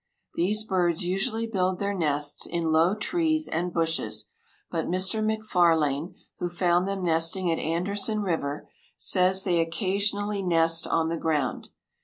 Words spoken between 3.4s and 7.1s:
and bushes, but Mr. MacFarlane, who found them